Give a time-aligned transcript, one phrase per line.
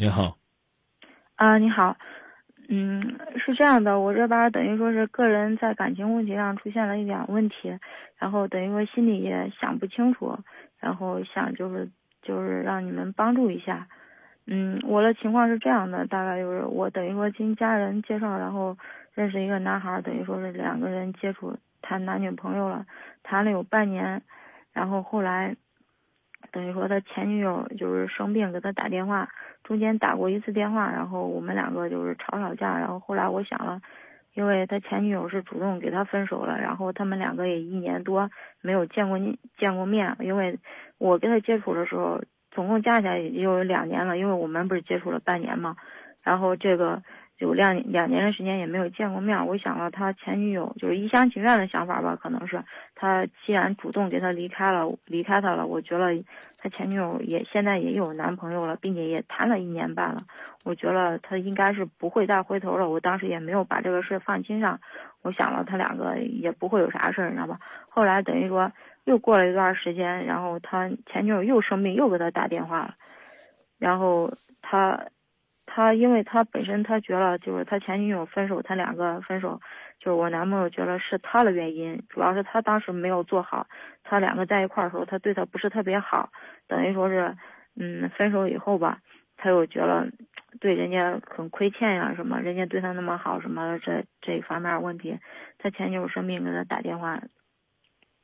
[0.00, 0.36] 你好，
[1.34, 1.96] 啊，你好，
[2.68, 7.76] 嗯，是这样的，我这边等于说是个人在感情问题上出现了一点问题，
[8.16, 10.38] 然后等于说心里也想不清楚，
[10.78, 11.90] 然后想就是
[12.22, 13.88] 就是让你们帮助一下，
[14.46, 18.78] 嗯，我的情况是这样的，大概就是我等于说经家人介绍，然后
[19.14, 22.86] 认识一个男孩，等于说是两个人接触谈男女朋友了，
[23.24, 24.22] 谈了有半年，
[24.72, 25.56] 然后后来。
[26.52, 29.28] 等于说他前女友就是生病给他打电话，
[29.64, 33.80] 中间打过一次电话，然后我们两个就是吵吵架，然后后来我想了，
[34.34, 38.30] 因为他前女友是主动给他分手了，然后他们两个也一年多
[38.60, 39.18] 没有见过
[39.58, 40.58] 见过面，因为
[40.98, 45.76] 我跟他接触的时候，总共加起来也就有两年了，因为我们不是接触了半年嘛，
[46.22, 47.02] 然后这个。
[47.38, 52.64] 有两两年的时间也没有见过面，我想了他前女友就是一厢情愿的想法吧，可能是
[52.96, 56.24] 他既然主动给他离开了，离开他了，我觉得
[56.58, 60.24] 他前女友也现在也有男朋友了，并且也谈了一年半了，
[60.64, 62.88] 我觉得他应该是不会再回头了。
[62.88, 64.80] 我当时也没有把这个事放心上，
[65.22, 67.60] 我想了他两个也不会有啥事儿，你知道吧？
[67.88, 68.72] 后来等于说
[69.04, 72.94] 又过了一段时间，然后他前女友又生病，又给他打电话了，
[73.78, 75.06] 然后他。
[75.70, 79.60] 他因为他本身他觉得就是他前女友分手，他两个分手，
[80.00, 83.66] 就是我男朋友觉得是他的原因，主要是他当时没有做好，
[84.02, 86.30] 他两个在一块儿的时候，他对他不是特别好，
[86.66, 87.36] 等于说是，
[87.76, 89.00] 嗯，分手以后吧，
[89.36, 90.10] 他又觉得
[90.58, 95.18] 对人家很亏欠呀什么，人家对他那么好什么这这一方面问题，
[95.58, 97.20] 他前女友生病给他打电话，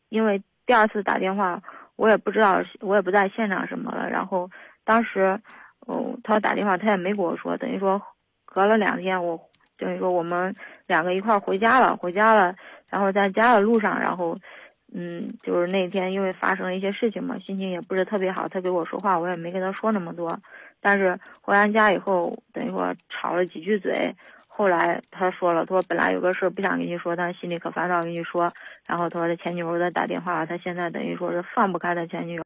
[0.08, 1.62] 因为第二次打电话
[1.96, 4.50] 我也不知道，我也不在现场什么了，然后
[4.84, 5.40] 当时。
[5.86, 8.00] 哦，他打电话，他也没跟我说，等于说
[8.44, 9.38] 隔了两天，我
[9.76, 10.54] 等于说我们
[10.86, 12.54] 两个一块回家了，回家了，
[12.88, 14.38] 然后在家的路上，然后，
[14.94, 20.38] 嗯，就是那天因为发生了一些事情嘛，心情也不是特别好，他给我说话，我也没跟他说那么多，
[20.80, 24.14] 但是回完家以后，等于说吵了几句嘴，
[24.46, 28.52] 后来他说了，他说本来有个事不想跟你说，但是心里可烦躁，跟你说，
[28.86, 32.42] 然后他说他前女友给他打电话了，他现在等于说是放不开他前女友。